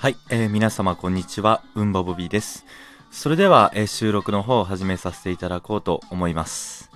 [0.00, 2.64] はい、えー皆様こんにちは、うんぼぼびです。
[3.10, 6.89] それでは、えー収録の方を始めさせていただこうと思います。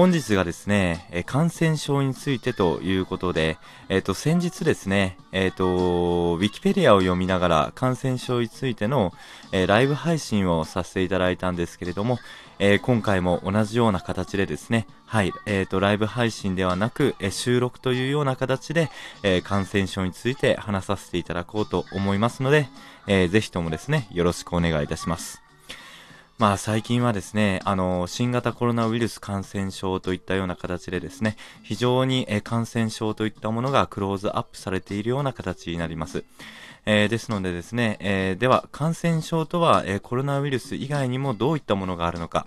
[0.00, 3.58] 本日がですね、え感染症についてということで、
[3.90, 9.12] えっ、と、先日ですね、えっ、と、ウィキペディアを読みながら感染症についての、
[9.52, 12.18] えーライブ配信をさせていただいたんですけれども、
[12.58, 18.88] え今回も同じような形でですね、はい、えっ、と、ライブ配信ではなく、え収録というような形で、
[19.22, 22.70] え感染症について話させていただこうと思いますので、
[23.06, 25.49] えーぜひともですね、よろしくお願いいたします。
[26.40, 36.24] まあ最近はですね、あの、新型コロナウイルス感染症といったような形でですね、非常に感染症といったものがクローズアップされているような形になります。
[36.86, 42.46] えーですのでですね、えーでは感染症とは、えーコロナウイルス以外にもどういったものがあるのか、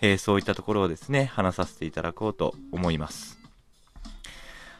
[0.00, 3.43] えそういったところをですね、話させていただこうと思います。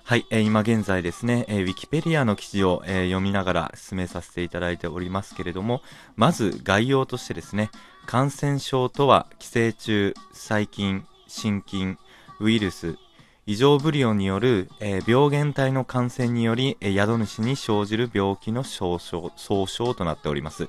[0.06, 5.80] はい、えー今現在ですね、えー、ウィキペディアの記事を、えー読みながら進めさせていただいておりますけれども、
[6.14, 7.70] まず概要としてですね、
[8.04, 11.96] 感染症とは寄生虫、細菌、心筋、
[12.38, 12.98] ウイルス、
[13.46, 20.68] 異常ブリオによる、えー病原体の感染により、えー宿主に生じる病気の総称総称となっております。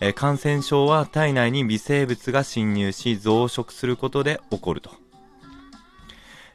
[0.00, 5.03] えー感染症は体内に微生物が侵入し増殖することで起こると。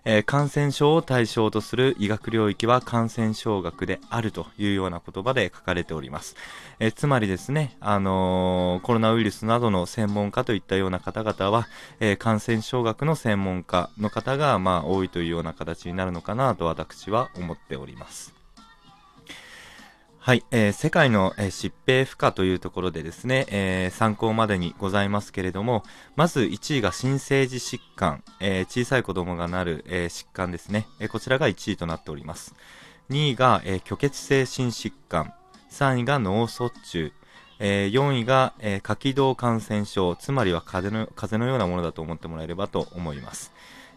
[0.05, 6.36] えー感染症を対象とする医学領域は感染症学であるというような言葉で書かれております。
[6.80, 11.67] えーつまりですね、あのーコロナウイルスなどの専門家といったような方々は、
[12.00, 18.39] え感染症学の専門家の方が、まあ、多いというような形になるのかなと私は思っております。
[20.30, 25.81] はい、えー世界の、えー疾病負荷というところでですね、えー参考までにございますけれども、
[26.16, 32.53] まず1位が新生児疾患、えー小さい子供がなる、え疾患ですね、えこちらが1位となっております。
[33.09, 35.33] 2位が、え虚血性心疾患、
[35.71, 37.11] 3位が脳卒中、
[37.58, 43.52] え4位が、えー下気道感染症、つまりは風邪の風のようなものだと思ってもらえればと思います。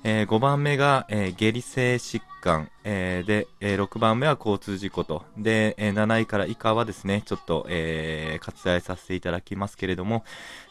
[0.05, 10.25] えー5番目が、えー下痢性疾患、えーで、えー6番目は交通事故と、で、えー7位から以下はですね、ちょっと、えー割愛させていただきますけれども、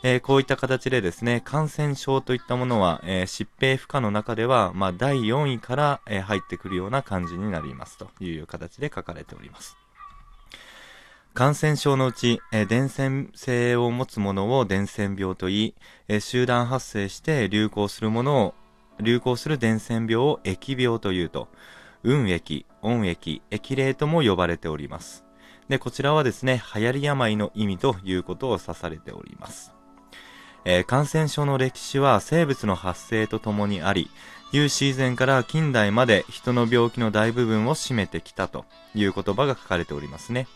[0.03, 9.77] えーこういった形でですね、感染症といったものは、えー疾病負荷の中では、まあ、第4位から、えー入ってくるような感じになりますという形で書かれております。
[11.33, 15.75] 感染症のうち、えー伝染性を持つものを伝染病と言い、
[16.09, 18.53] えー集団発生して流行するものを、
[19.01, 21.49] 流行する伝染病を疫病というと、
[22.03, 25.25] 運疫、温疫、疫霊とも呼ばれております。
[25.69, 29.73] で、こちらはですね、流行り病の意味ということを指されております。
[30.63, 34.09] えー感染症の歴史は生物の発生とともにあり、
[34.51, 40.47] 有史以前から近代まで人の病気の大部分を占めてきたという言葉が書かれておりますね。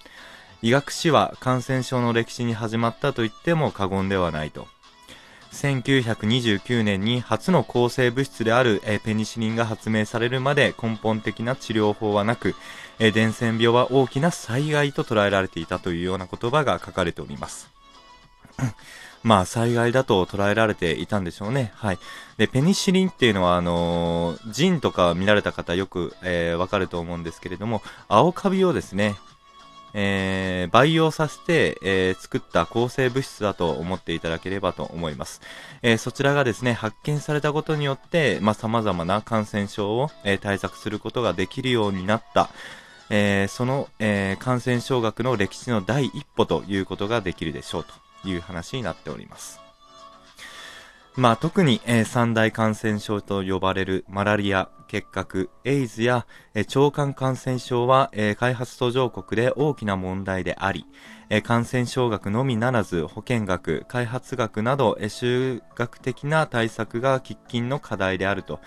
[0.61, 4.67] 医学史は感染症の歴史に始まったと言っても過言ではないと。
[5.55, 12.55] 1929年に初の抗生物質である、えペニシリンが発明されるまで根本的な治療法はなく、
[12.99, 17.71] え伝染病は大きな災害と捉えられていたというような言葉が書かれております。
[19.23, 21.71] まあ、災害だと捉えられていたんでしょうね。
[21.75, 21.99] はい。
[22.37, 29.15] で、ペニシリンっていうのは、あのー、ジンとか見られた方よく、えーわかると思うんですけれども、青カビをですね、
[29.97, 35.41] えー培養させて、えー作った抗生物質だと思っていただければと思います。
[35.81, 42.49] えーそちらがですね、発見されたことによって、まあ、様々な感染症を、え対策することができるようになった、
[43.09, 47.85] えその、え感染症学の歴史の第一歩ということができるでしょう
[48.23, 49.61] という話になっております。
[51.15, 56.25] まあ特に、えー三大感染症と呼ばれるマラリア、結核、エイズや、
[56.55, 60.85] 腸管感染症は、えー開発途上国で大きな問題であり、
[61.29, 68.59] え感染症学のみならず保健学、開発学など、え修学的な対策が喫緊の課題であると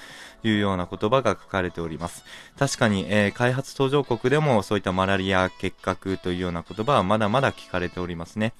[0.42, 2.24] いうような言葉が書かれております。
[2.58, 8.52] 確かに、えー開発途上国でもそういったマラリア、結核というような言葉はまだまだ聞かれておりますね。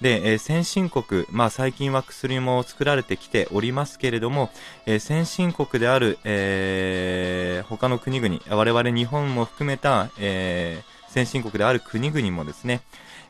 [0.00, 4.50] で、えー先進国、まあ最近は薬も作られてきておりますけれども、
[4.84, 12.82] えー先進国である、え他の国々、我々日本も含めた、えー先進国である国々もですね、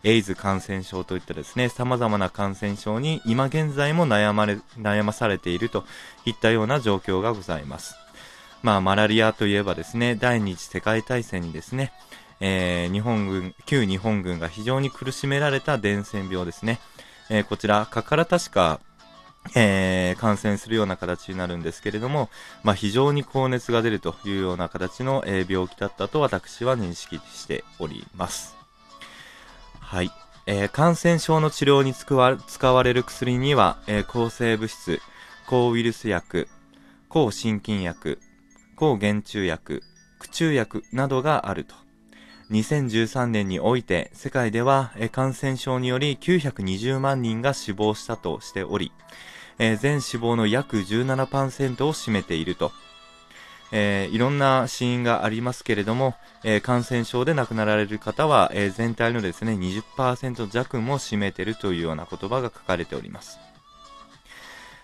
[0.03, 5.85] エイズ感染症といったですね、様々な感染症に今現在も悩まれ、悩まされていると
[6.25, 7.95] いったような状況がございます。
[8.65, 11.93] まあ、マラリアといえばですね、第二次世界大戦にですね、
[12.41, 16.81] えー日本軍、旧日本軍が非常に苦しめられた伝染病ですね。
[17.31, 18.81] えーこちら、蚊から確か、
[19.55, 22.31] えー感染するような形になるんですけれども、
[22.63, 28.57] まあ、非常に高熱が出るというような形の、えー病気だったと私は認識しております。
[29.81, 30.11] はい。
[30.47, 32.15] えー、感染症の治療に使
[32.73, 35.01] われる薬には、え、抗生物質、
[35.47, 36.49] 抗ウイルス薬、
[37.09, 38.21] 抗心筋薬、
[38.77, 39.83] 抗原虫薬、
[40.19, 41.75] 駆虫薬などがあると。
[42.51, 48.93] 2013年において世界では感染症により920万人が死亡したとしており、
[49.59, 52.73] え全死亡の約17%を占めていると。
[53.73, 56.15] えー、いろんな死因がありますけれども、
[56.45, 63.39] えー、感染症で亡くなられる方は、えー、全体のですね、20%弱も占めているというような言葉が書かれております。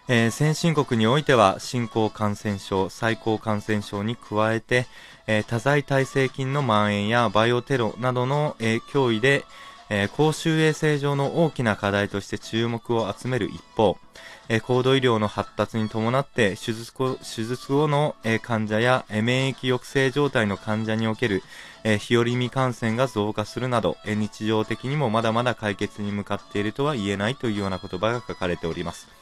[0.09, 4.87] えー、先進国においては、新興感染症、最高感染症に加えて、
[5.29, 9.45] えー、多剤耐性菌の蔓延やバイオテロなどの、えー、脅威で、
[9.95, 13.99] え公衆衛生上の大きな課題として注目を集める一方、
[14.49, 21.43] え高度医療の発達に伴って手術後手術後の、え患者や、え免疫抑制状態の患者における、
[21.85, 29.22] え日和見感染が増加するなど、え日常的にもまだまだ解決に向かっているとは言えないというような言葉が書かれております。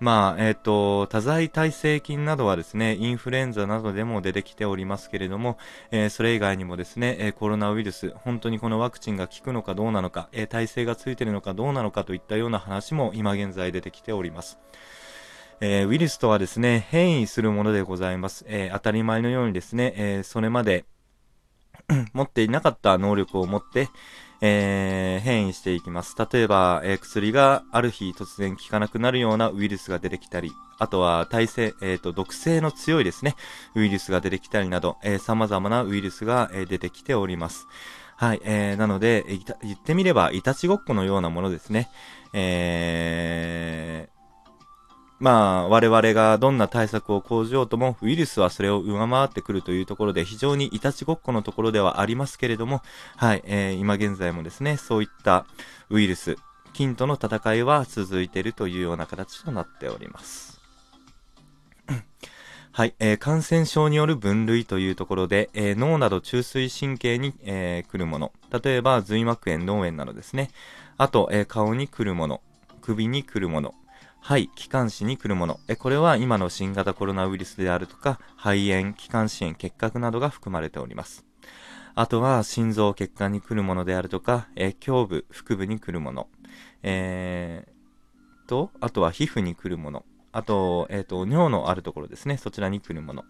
[0.00, 5.58] まあ、え、ー、と、多剤耐性菌などはですね、インフルエンザなどでも出てきておりますけれども、
[5.90, 14.58] えー、それ以外にもですね、えコロナウイルス、本当にこのワクチンが効くのかどうなのか、え耐性がついているのかどうなのかといったような話も今現在出てきております。
[15.60, 18.46] えー、ウイルスとはですね、変異するものでございます。
[18.48, 20.86] えー、当たり前のようにですね、えー、それまで
[22.14, 23.90] 持っていなかった能力を持って、
[24.40, 26.16] えー、変異していきます。
[26.32, 33.36] 例えば、えー、薬がある日突然効かなくなるようなウイルスが出てきたり、あとは耐性、えっ、ー、と、毒性の強いですね、
[33.74, 37.66] ウイルスが出てきたりなど、えー、様々なウイルスが、えー、出てきております。
[38.16, 39.24] はい、えー、なので、
[39.62, 41.90] 言ってみれば、いたちごっこのようなものですね。
[42.32, 44.19] えー、
[45.20, 52.80] まあ、我々がどんな対策を講じようとも、ウイルスはそれを上回ってくるというところで、非常にいたちごっこのところではありますけれども、
[53.16, 55.44] はい、えー、今現在もですね、そういった
[55.90, 56.36] ウイルス、
[56.72, 60.58] 菌との戦いは続いているというような形となっております。
[62.72, 68.32] はい、えー、感染症による分類というところで、えー、脳など中枢神経に、えー、来るもの。
[68.62, 70.50] 例えば、髄膜炎、脳炎などですね。
[70.96, 72.40] あと、えー、顔に来るもの。
[72.80, 73.74] 首に来るもの。
[74.22, 75.60] はい、気管支に来るもの。
[75.66, 81.24] え、これは今の新型コロナウイルスであるとか、肺炎、気管支炎、結核などが含まれております。
[81.94, 86.28] あとは、心臓、血管に来るものであるとか、え、胸部、腹部に来るもの。
[86.82, 87.80] えー、
[88.50, 90.04] と、あとは皮膚に来るもの。
[90.32, 92.36] あと、えっ、ー、と、尿のあるところですね。
[92.36, 93.24] そちらに来るもの。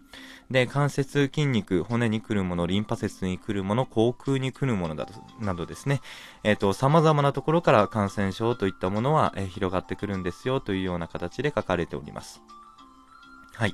[0.51, 6.01] で、関節、筋肉、骨に来るもの、リンパ節に来るもの、口腔に来るものだと、などですね。
[6.43, 12.41] えっ、ー、と、様々なところから感染症といったものは、えー、広がってくるんですよというような形で書かれております。
[13.55, 13.73] はい。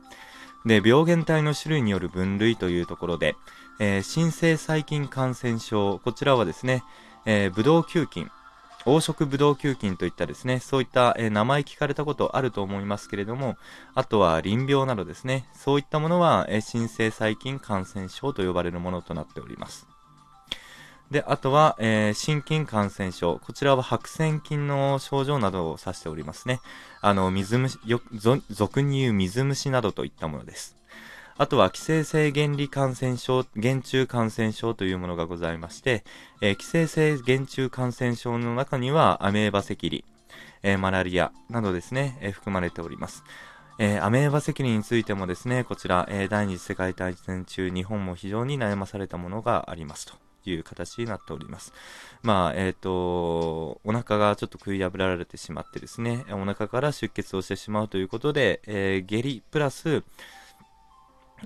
[0.64, 3.36] で、病原体の種類による分類というところで、
[3.78, 6.82] えー、新生細菌感染症、こちらはですね、
[7.26, 8.30] えー、ブドウ球菌、
[8.84, 13.56] 黄色ブドウ球菌といったですね、そういった、えー、名前聞かれたことあると思いますけれども、
[13.94, 19.86] あとは淋病などですね、そういったものは、えー、新生細菌感染症と呼ばれるものとなっております。
[21.10, 23.38] で、あとは、えー、心筋感染症。
[23.42, 26.60] こちらは白癬菌の症状などを指しておりますね。
[27.00, 28.00] あの、水虫、よ、
[28.50, 30.76] 俗に言う水虫などといったものです。
[31.36, 36.04] あとは、寄生性原理感染症、原虫感染症というものがございまして、
[36.40, 40.04] えー、寄生性原虫感染症の中には、アメーバ赤痢、
[40.62, 43.24] えー、マラリアなどですね、えー、含まれております。
[43.80, 50.14] えー、アメーバ赤痢についてもですね、こちら、えー、第二次世界大戦中、日本も非常に悩まされたものがありますと。
[50.46, 51.72] いう形になっております。
[52.22, 60.04] まあ、えっ、ー、と、お腹がちょっと食い破られてしまってですね、お腹から出血をしてしまうということで、えー、下痢プラス、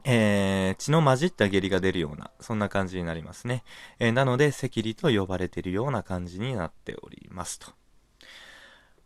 [0.05, 3.65] えー、血の混じった下痢が出るような、そんな感じになりますね。
[3.99, 7.73] えー、なので、赤痢と呼ばれているような感じになっておりますと。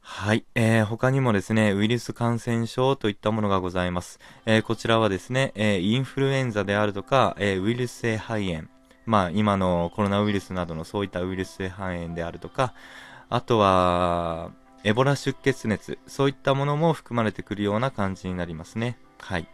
[0.00, 0.44] はい。
[0.54, 4.18] えー、他にもですね、ウイルス感染症といったものがございます。
[4.46, 8.68] えー、こちらはですね、え、インフルエンザであるとか、えウイルス性肺炎。
[9.06, 12.74] まあ、今のコロナウイルスなどのそういったウイルス性肺炎であるとか、
[13.28, 14.50] あとは、
[14.84, 15.98] エボラ出血熱。
[16.06, 18.98] そういったものも含まれてくるような感じになりますね。
[19.22, 19.46] はい。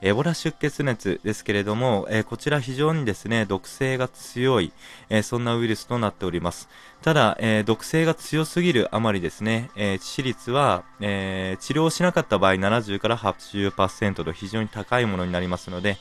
[0.00, 4.72] エボラ出血熱ですけれども、えー、こちら非常にですね、毒性が強い、
[5.10, 6.68] えー、そんなウイルスとなっております。
[7.02, 15.98] ただ、えー、毒性が強すぎるあまりですね、え致死率は、え治療しなかった場合70から80%と非常に高いものになりますので、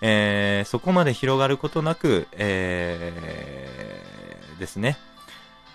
[0.00, 3.12] えそこまで広がることなく、え
[4.60, 4.96] ですね、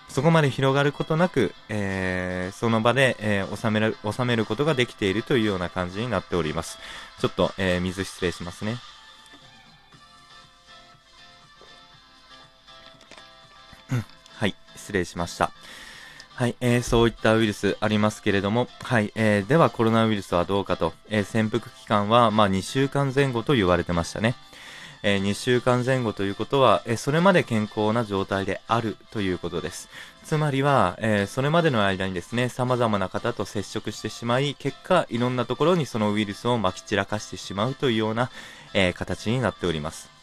[0.08, 6.78] そこまで広がることなく、えー、その場で、えー、収める、収めることができているというような感じになっております。
[7.20, 8.76] ちょっと、えー、水失礼しますね。
[14.38, 15.50] はい、失礼しました。
[16.34, 24.34] はい、えー、そういったウイルスありますけれども、はい、えー、ではコロナウイルスはどうかと、えー、潜伏期間は、まあ、2週間前後と言われてましたね。
[25.02, 29.88] えー、2週間前後ということは、えー、それまで健康な状態であるということです。
[30.24, 38.30] つまりは、えー、それまでの間にですね、様々な方と接触してしまい、結果、いろんなところにそのウイルスを撒き散らかしてしまうというような、
[38.74, 40.16] え形になっております。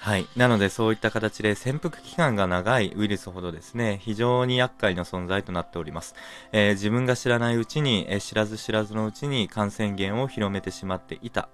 [0.00, 0.26] はい。
[0.34, 6.14] なのでそういった形で潜伏期間が長いウイルスほどですね、非常に厄介な存在となっております。
[6.52, 11.50] えー、自分が知らないうちに、えー、知らず知らずのうちに感染源を広めてしまっていた。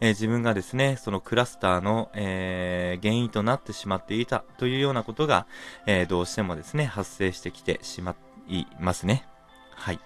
[0.00, 5.46] えー、自分がですね、そのクラスターの、え原因となってしまっていたというようなことが、
[5.86, 8.14] えどうしてもですね、発生してきてしま
[8.48, 9.26] いますね。
[9.74, 10.00] はい。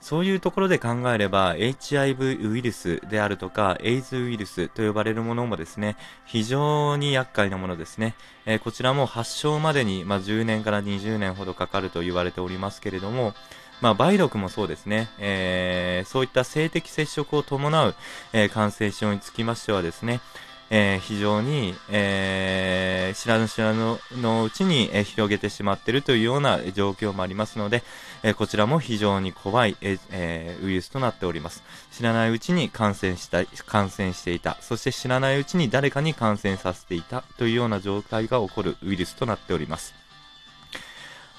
[0.00, 8.14] そういうところで考えれば、HIV ウイルスであるとか、エイズウイルスと呼ばれるものもですね、非常に厄介なものですね。
[8.44, 13.34] えー、こちらも発症までに、まあ、10年から20年ほどかかると言われておりますけれども、
[13.80, 17.94] まあ、梅毒もそうですね、えー、そういった性的接触を伴う、
[18.32, 20.20] えー、感染症につきましてはですね、
[20.68, 27.82] えー、非常に、えー、知らぬ知らぬのうちに、えー、広げてしまっているというような状況もありますので、
[28.22, 31.62] えこちらも非常に怖い、ええウイルスとなっております。
[31.92, 40.05] 知らないうちに感染した、感染していた、そして知らないうちに誰かに感染させていたというような状態が起こるウイルスとなっております。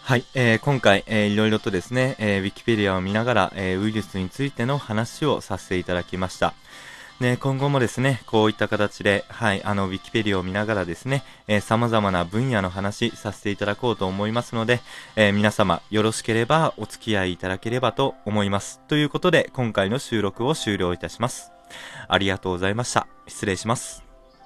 [0.08, 6.54] はい、えー、今回、えー、いろいろとですね、えー、ウィキペディアを見ながら、えー、ウイルスについての話をさせていただきました。
[7.20, 14.80] ね、今後もですね、こういった形で、はい、あの、ウィキペディアを見ながらですね、えー、様々な分野の話させていただこうと思いますので、
[15.18, 18.80] えー、皆様、よろしければお付き合いいただければと思います。
[18.88, 21.52] ということで、今回の収録を終了いたします。
[22.08, 23.08] ありがとうございました。
[23.28, 24.07] 失礼します。